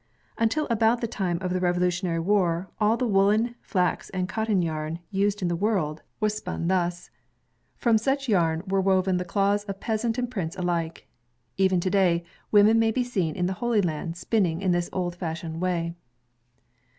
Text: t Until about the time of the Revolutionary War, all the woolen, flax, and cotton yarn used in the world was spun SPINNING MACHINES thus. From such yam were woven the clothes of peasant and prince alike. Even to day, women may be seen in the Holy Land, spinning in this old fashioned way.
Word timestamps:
t 0.35 0.35
Until 0.43 0.65
about 0.71 0.99
the 0.99 1.05
time 1.07 1.37
of 1.41 1.53
the 1.53 1.59
Revolutionary 1.59 2.17
War, 2.19 2.67
all 2.79 2.97
the 2.97 3.05
woolen, 3.05 3.53
flax, 3.61 4.09
and 4.09 4.27
cotton 4.27 4.63
yarn 4.63 4.97
used 5.11 5.43
in 5.43 5.47
the 5.47 5.55
world 5.55 6.01
was 6.19 6.33
spun 6.35 6.61
SPINNING 6.61 6.67
MACHINES 6.69 6.93
thus. 6.93 7.11
From 7.75 7.97
such 7.99 8.27
yam 8.27 8.63
were 8.67 8.81
woven 8.81 9.17
the 9.17 9.23
clothes 9.25 9.63
of 9.65 9.79
peasant 9.79 10.17
and 10.17 10.31
prince 10.31 10.55
alike. 10.55 11.07
Even 11.57 11.79
to 11.81 11.89
day, 11.91 12.23
women 12.51 12.79
may 12.79 12.89
be 12.89 13.03
seen 13.03 13.35
in 13.35 13.45
the 13.45 13.53
Holy 13.61 13.79
Land, 13.83 14.17
spinning 14.17 14.59
in 14.61 14.71
this 14.71 14.89
old 14.91 15.15
fashioned 15.15 15.61
way. 15.61 15.93